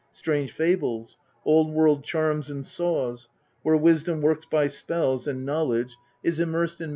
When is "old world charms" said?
1.45-2.49